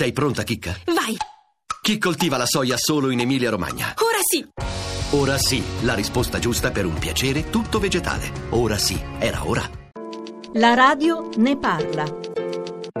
Sei 0.00 0.12
pronta, 0.12 0.44
Chicca? 0.44 0.74
Vai! 0.86 1.14
Chi 1.82 1.98
coltiva 1.98 2.38
la 2.38 2.46
soia 2.46 2.78
solo 2.78 3.10
in 3.10 3.20
Emilia-Romagna? 3.20 3.96
Ora 3.98 4.16
sì! 4.22 4.48
Ora 5.10 5.36
sì, 5.36 5.62
la 5.82 5.92
risposta 5.92 6.38
giusta 6.38 6.70
per 6.70 6.86
un 6.86 6.94
piacere 6.94 7.50
tutto 7.50 7.78
vegetale. 7.78 8.32
Ora 8.48 8.78
sì, 8.78 8.98
era 9.18 9.46
ora. 9.46 9.68
La 10.54 10.72
radio 10.72 11.28
ne 11.36 11.58
parla. 11.58 12.29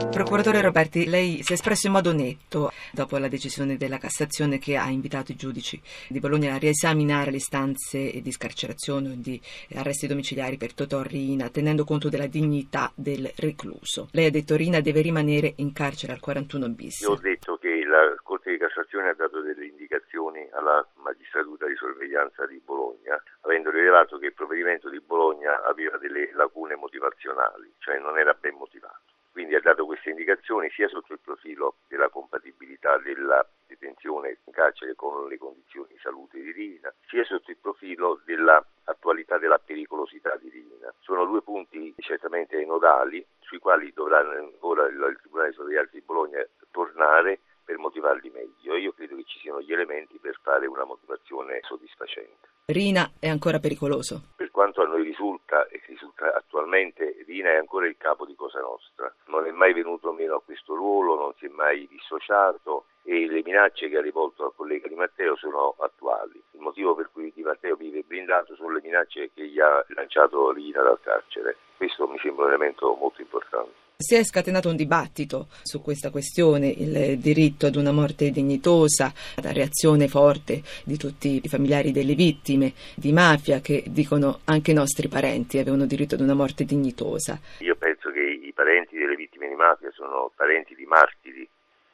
Procuratore 0.08 0.60
Roberti, 0.60 1.08
lei 1.08 1.42
si 1.42 1.52
è 1.52 1.54
espresso 1.54 1.86
in 1.86 1.92
modo 1.92 2.12
netto 2.12 2.70
dopo 2.92 3.18
la 3.18 3.28
decisione 3.28 3.76
della 3.76 3.98
Cassazione 3.98 4.58
che 4.58 4.76
ha 4.76 4.88
invitato 4.88 5.32
i 5.32 5.36
giudici 5.36 5.80
di 6.08 6.18
Bologna 6.20 6.54
a 6.54 6.58
riesaminare 6.58 7.30
le 7.30 7.36
istanze 7.36 8.20
di 8.20 8.32
scarcerazione 8.32 9.10
o 9.10 9.14
di 9.16 9.40
arresti 9.74 10.06
domiciliari 10.06 10.56
per 10.56 10.74
Totò 10.74 11.02
Rina, 11.02 11.48
tenendo 11.48 11.84
conto 11.84 12.08
della 12.08 12.26
dignità 12.26 12.90
del 12.94 13.30
recluso. 13.36 14.08
Lei 14.12 14.26
ha 14.26 14.30
detto 14.30 14.56
Rina 14.56 14.80
deve 14.80 15.00
rimanere 15.00 15.54
in 15.56 15.72
carcere 15.72 16.12
al 16.12 16.20
41 16.20 16.68
bis. 16.70 17.00
Io 17.00 17.10
ho 17.10 17.18
detto 17.18 17.56
che 17.56 17.84
la 17.84 18.14
Corte 18.22 18.50
di 18.50 18.58
Cassazione 18.58 19.10
ha 19.10 19.14
dato 19.14 19.40
delle 19.40 19.66
indicazioni 19.66 20.48
alla 20.52 20.86
magistratura 21.02 21.66
di 21.66 21.74
sorveglianza 21.76 22.46
di 22.46 22.60
Bologna, 22.64 23.20
avendo 23.42 23.70
rilevato 23.70 24.18
che 24.18 24.26
il 24.26 24.34
provvedimento 24.34 24.88
di 24.88 25.00
Bologna 25.00 25.62
aveva 25.64 25.98
delle 25.98 26.30
lacune 26.34 26.76
motivazionali, 26.76 27.74
cioè 27.78 27.98
non 27.98 28.18
era 28.18 28.36
ben 28.38 28.54
motivato. 28.54 29.09
Quindi 29.32 29.54
ha 29.54 29.60
dato 29.60 29.86
queste 29.86 30.10
indicazioni 30.10 30.68
sia 30.70 30.88
sotto 30.88 31.12
il 31.12 31.20
profilo 31.22 31.76
della 31.88 32.08
compatibilità 32.08 32.98
della 32.98 33.46
detenzione 33.66 34.38
in 34.44 34.52
carcere 34.52 34.94
con 34.94 35.28
le 35.28 35.38
condizioni 35.38 35.88
di 35.92 35.98
salute 36.02 36.40
di 36.40 36.50
Rina, 36.52 36.92
sia 37.08 37.24
sotto 37.24 37.50
il 37.50 37.58
profilo 37.60 38.20
dell'attualità 38.24 39.38
della 39.38 39.58
pericolosità 39.58 40.36
di 40.36 40.48
Rina. 40.48 40.92
Sono 41.00 41.24
due 41.24 41.42
punti 41.42 41.94
certamente 41.98 42.62
nodali 42.64 43.24
sui 43.40 43.58
quali 43.58 43.92
dovrà 43.92 44.18
ancora 44.18 44.86
il 44.86 45.16
Tribunale 45.20 45.50
di 45.50 45.54
Sorveglianza 45.54 45.90
di 45.92 46.02
Bologna 46.02 46.46
tornare 46.70 47.40
per 47.64 47.78
motivarli 47.78 48.30
meglio. 48.30 48.76
Io 48.76 48.92
credo 48.92 49.16
che 49.16 49.24
ci 49.24 49.38
siano 49.38 49.60
gli 49.60 49.72
elementi 49.72 50.18
per 50.18 50.38
fare 50.42 50.66
una 50.66 50.84
motivazione 50.84 51.60
soddisfacente. 51.62 52.48
Rina 52.66 53.12
è 53.18 53.28
ancora 53.28 53.58
pericoloso? 53.58 54.34
Quanto 54.60 54.82
a 54.82 54.86
noi 54.86 55.04
risulta, 55.04 55.66
e 55.68 55.80
risulta 55.86 56.34
attualmente, 56.34 57.24
Rina 57.26 57.48
è 57.48 57.56
ancora 57.56 57.86
il 57.86 57.96
capo 57.96 58.26
di 58.26 58.34
Cosa 58.34 58.60
Nostra. 58.60 59.10
Non 59.28 59.46
è 59.46 59.50
mai 59.52 59.72
venuto 59.72 60.12
meno 60.12 60.34
a 60.34 60.42
questo 60.42 60.74
ruolo, 60.74 61.16
non 61.16 61.32
si 61.38 61.46
è 61.46 61.48
mai 61.48 61.88
dissociato 61.88 62.84
e 63.02 63.26
le 63.26 63.40
minacce 63.42 63.88
che 63.88 63.96
ha 63.96 64.02
rivolto 64.02 64.44
al 64.44 64.52
collega 64.54 64.86
Di 64.86 64.96
Matteo 64.96 65.34
sono 65.36 65.76
attuali. 65.78 66.42
Il 66.50 66.60
motivo 66.60 66.94
per 66.94 67.08
cui 67.10 67.32
Di 67.34 67.42
Matteo 67.42 67.74
vive 67.74 68.02
blindato 68.02 68.54
sono 68.54 68.72
le 68.72 68.82
minacce 68.82 69.30
che 69.32 69.46
gli 69.46 69.58
ha 69.58 69.82
lanciato 69.94 70.52
Rina 70.52 70.82
dal 70.82 71.00
carcere. 71.00 71.56
Questo 71.78 72.06
mi 72.06 72.18
sembra 72.18 72.44
un 72.44 72.50
elemento 72.50 72.94
molto 72.96 73.22
importante. 73.22 73.89
Si 74.02 74.14
è 74.14 74.24
scatenato 74.24 74.70
un 74.70 74.76
dibattito 74.76 75.48
su 75.62 75.82
questa 75.82 76.08
questione, 76.08 76.68
il 76.68 77.18
diritto 77.18 77.66
ad 77.66 77.76
una 77.76 77.92
morte 77.92 78.30
dignitosa, 78.30 79.12
la 79.42 79.52
reazione 79.52 80.08
forte 80.08 80.62
di 80.86 80.96
tutti 80.96 81.38
i 81.44 81.48
familiari 81.50 81.92
delle 81.92 82.14
vittime 82.14 82.72
di 82.96 83.12
mafia 83.12 83.60
che 83.60 83.84
dicono 83.88 84.40
anche 84.46 84.70
i 84.70 84.74
nostri 84.74 85.08
parenti 85.08 85.58
avevano 85.58 85.84
diritto 85.84 86.14
ad 86.14 86.22
una 86.22 86.32
morte 86.32 86.64
dignitosa. 86.64 87.38
Io 87.58 87.76
penso 87.76 88.10
che 88.10 88.22
i 88.22 88.52
parenti 88.54 88.96
delle 88.96 89.16
vittime 89.16 89.48
di 89.48 89.54
mafia 89.54 89.90
sono 89.90 90.32
parenti 90.34 90.74
di 90.74 90.86
martiri 90.86 91.46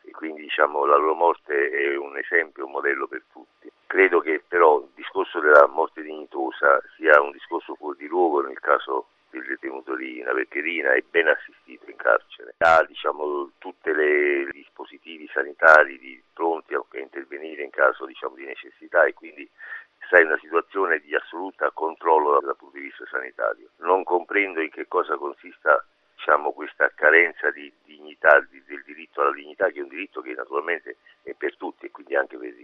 e 0.05 0.11
quindi 0.13 0.43
diciamo, 0.43 0.87
la 0.87 0.97
loro 0.97 1.15
morte 1.15 1.71
è 1.71 1.97
un 1.97 2.17
esempio, 2.17 2.67
un 2.67 2.71
modello 2.71 3.09
per 3.09 3.25
tutti. 3.33 3.69
Credo 3.89 4.21
che 4.21 4.45
però 4.47 4.79
il 4.79 4.91
discorso 4.95 5.41
della 5.41 5.67
morte 5.67 6.03
dignitosa 6.03 6.81
sia 6.97 7.21
un 7.21 7.33
discorso 7.33 7.75
fuori 7.75 7.99
di 7.99 8.07
luogo 8.07 8.43
nel 8.43 8.61
caso 8.61 9.09
del 9.31 9.45
detenuto 9.45 9.95
Rina, 9.95 10.33
perché 10.33 10.61
Rina 10.61 10.95
è 10.95 11.03
ben 11.11 11.27
assistito 11.27 11.66
carcere, 12.07 12.55
ha 12.59 12.85
diciamo, 12.87 13.51
tutti 13.59 13.91
i 13.91 14.49
dispositivi 14.53 15.29
sanitari 15.33 15.99
di, 15.99 16.23
pronti 16.33 16.75
a 16.75 16.83
intervenire 16.93 17.65
in 17.65 17.71
caso 17.71 18.07
diciamo, 18.07 18.37
di 18.37 18.45
necessità 18.45 19.05
e 19.05 19.13
quindi 19.13 19.49
sta 20.07 20.21
in 20.21 20.27
una 20.27 20.39
situazione 20.39 21.01
di 21.01 21.15
assoluta 21.17 21.73
controllo 21.73 22.39
dal 22.41 22.57
punto 22.57 22.77
di 22.77 22.85
vista 22.85 23.05
sanitario. 23.11 23.71
Non 23.79 24.05
comprendo 24.05 24.61
in 24.61 24.71
che 24.71 24.87
cosa 24.87 25.17
consista 25.17 25.85
diciamo, 26.15 26.53
questa 26.53 26.93
carenza 26.95 27.51
di 27.51 27.73
dignità, 27.85 28.39
di, 28.49 28.63
del 28.67 28.85
diritto 28.85 29.23
alla 29.23 29.33
dignità, 29.33 29.67
che 29.71 29.81
è 29.81 29.83
un 29.83 29.89
diritto 29.89 30.21
che 30.21 30.33
naturalmente 30.33 30.99
è 31.23 31.35
per 31.35 31.57
tutti 31.57 31.87
e 31.87 31.91
quindi 31.91 32.15
anche 32.15 32.37
per 32.37 32.55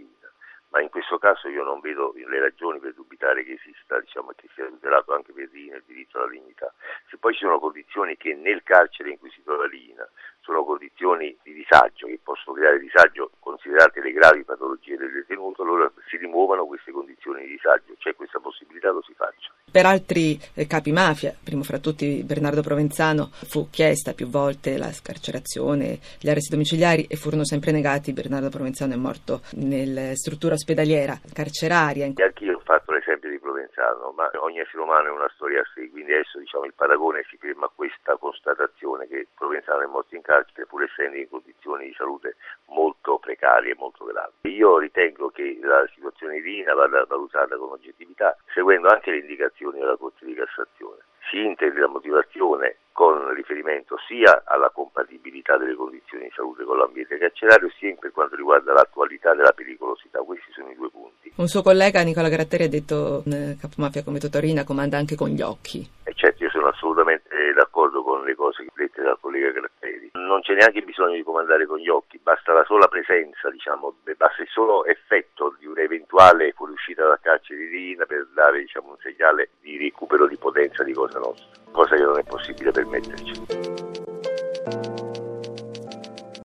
questo 1.13 1.17
caso 1.19 1.47
io 1.47 1.63
non 1.63 1.79
vedo 1.79 2.13
le 2.15 2.39
ragioni 2.39 2.79
per 2.79 2.93
dubitare 2.93 3.43
che 3.43 3.53
esista 3.53 3.99
diciamo, 3.99 4.31
che 4.35 4.49
sia 4.55 4.65
tutelato 4.65 5.13
anche 5.13 5.31
per 5.31 5.49
Rina 5.51 5.75
il 5.75 5.83
diritto 5.85 6.17
alla 6.17 6.29
dignità. 6.29 6.73
Se 7.09 7.17
poi 7.17 7.33
ci 7.33 7.41
sono 7.41 7.59
condizioni 7.59 8.17
che 8.17 8.33
nel 8.33 8.63
carcere 8.63 9.11
in 9.11 9.19
cui 9.19 9.29
si 9.29 9.43
trova 9.43 9.67
Rina 9.67 10.07
sono 10.41 10.63
condizioni 10.63 11.37
di 11.43 11.53
disagio 11.53 12.07
che 12.07 12.19
possono 12.23 12.55
creare 12.55 12.79
disagio 12.79 13.31
considerate 13.39 14.01
le 14.01 14.11
gravi 14.11 14.43
patologie 14.43 14.97
del 14.97 15.11
detenuto, 15.11 15.61
allora 15.61 15.91
si 16.07 16.17
rimuovano 16.17 16.65
queste 16.65 16.91
condizioni 16.91 17.43
di 17.43 17.51
disagio, 17.51 17.93
c'è 17.97 18.15
questa 18.15 18.39
possibilità 18.39 18.91
lo 18.91 19.03
si 19.03 19.13
faccia. 19.13 19.62
Per 19.73 19.87
altri 19.87 20.39
eh, 20.53 20.67
capi 20.67 20.91
mafia, 20.91 21.33
primo 21.33 21.63
fra 21.63 21.79
tutti 21.79 22.21
Bernardo 22.21 22.61
Provenzano, 22.61 23.31
fu 23.33 23.71
chiesta 23.71 24.13
più 24.13 24.27
volte 24.27 24.77
la 24.77 24.91
scarcerazione, 24.91 25.97
gli 26.21 26.29
arresti 26.29 26.53
domiciliari 26.53 27.07
e 27.09 27.15
furono 27.15 27.43
sempre 27.43 27.71
negati. 27.71 28.13
Bernardo 28.13 28.49
Provenzano 28.49 28.93
è 28.93 28.97
morto 28.97 29.41
nella 29.53 30.13
struttura 30.13 30.53
ospedaliera 30.53 31.19
carceraria. 31.33 32.05
Anch'io 32.05 32.55
ho 32.55 32.61
fatto 32.63 32.91
l'esempio 32.91 33.31
di 33.31 33.39
Provenzano, 33.39 34.13
ma 34.15 34.29
ogni 34.45 34.59
essere 34.59 34.83
umano 34.83 35.07
è 35.07 35.11
una 35.11 35.31
storia 35.33 35.61
a 35.61 35.65
sé, 35.73 35.89
quindi 35.89 36.13
adesso 36.13 36.37
diciamo, 36.37 36.65
il 36.65 36.75
paragone 36.75 37.25
si 37.27 37.37
ferma 37.37 37.65
a 37.65 37.71
questa 37.73 38.15
constatazione 38.17 39.07
che 39.07 39.25
Provenzano 39.33 39.81
è 39.81 39.87
morto 39.87 40.13
in 40.13 40.21
carcere 40.21 40.67
pur 40.67 40.83
essendo 40.83 41.17
in 41.17 41.27
condizioni 41.27 41.87
di 41.87 41.95
salute 41.97 42.35
molto 42.73 43.19
precarie 43.19 43.71
e 43.71 43.75
molto 43.77 44.05
gravi. 44.05 44.53
Io 44.53 44.77
ritengo 44.77 45.29
che 45.29 45.57
la 45.61 45.87
situazione 45.93 46.41
di 46.41 46.57
Rina 46.57 46.73
vada 46.73 47.05
valutata 47.07 47.55
con 47.55 47.71
oggettività, 47.71 48.35
seguendo 48.53 48.89
anche 48.89 49.11
le 49.11 49.19
indicazioni 49.19 49.79
della 49.79 49.95
Corte 49.95 50.25
di 50.25 50.33
Cassazione. 50.33 51.01
Si 51.29 51.39
integri 51.39 51.79
la 51.79 51.87
motivazione 51.87 52.77
con 52.91 53.33
riferimento 53.33 53.97
sia 54.07 54.43
alla 54.45 54.69
compatibilità 54.69 55.57
delle 55.57 55.73
condizioni 55.73 56.25
di 56.25 56.31
salute 56.35 56.63
con 56.63 56.77
l'ambiente 56.77 57.17
carcerario, 57.17 57.69
sia 57.79 57.95
per 57.99 58.11
quanto 58.11 58.35
riguarda 58.35 58.73
l'attualità 58.73 59.33
della 59.33 59.51
pericolosità. 59.51 60.19
Questi 60.19 60.51
sono 60.51 60.69
i 60.69 60.75
due 60.75 60.89
punti. 60.89 61.31
Un 61.35 61.47
suo 61.47 61.63
collega, 61.63 62.03
Nicola 62.03 62.29
Gratteri, 62.29 62.65
ha 62.65 62.69
detto 62.69 63.23
che 63.25 63.57
capomafia 63.59 64.03
come 64.03 64.19
Totorina 64.19 64.63
comanda 64.63 64.97
anche 64.97 65.15
con 65.15 65.29
gli 65.29 65.41
occhi. 65.41 65.89
E 66.03 66.13
certo, 66.13 66.43
io 66.43 66.49
sono 66.51 66.67
assolutamente 66.67 67.29
d'accordo 67.55 68.03
con 68.03 68.23
le 68.23 68.35
cose 68.35 68.65
dette 68.75 69.01
dal 69.01 69.17
collega 69.19 69.49
Gratteri. 69.51 69.92
Non 70.25 70.41
c'è 70.41 70.53
neanche 70.53 70.81
bisogno 70.81 71.15
di 71.15 71.23
comandare 71.23 71.65
con 71.65 71.79
gli 71.79 71.89
occhi, 71.89 72.17
basta 72.21 72.53
la 72.53 72.63
sola 72.63 72.87
presenza, 72.87 73.49
diciamo, 73.49 73.95
basta 74.15 74.41
il 74.41 74.47
solo 74.47 74.85
effetto 74.85 75.55
di 75.59 75.65
un'eventuale 75.65 76.53
fuoriuscita 76.53 77.05
dal 77.05 77.19
carcere 77.21 77.59
di 77.59 77.67
Rina 77.67 78.05
per 78.05 78.27
dare 78.33 78.59
diciamo, 78.59 78.91
un 78.91 78.97
segnale 78.99 79.49
di 79.59 79.77
recupero 79.77 80.25
di 80.27 80.37
potenza 80.37 80.83
di 80.83 80.93
Cosa 80.93 81.19
Nostra, 81.19 81.61
cosa 81.71 81.95
che 81.95 82.03
non 82.03 82.17
è 82.17 82.23
possibile 82.23 82.71
permetterci. 82.71 83.92